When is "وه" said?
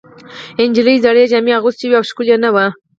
2.55-2.65